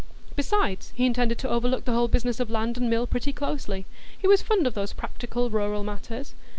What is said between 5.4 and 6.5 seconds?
rural matters.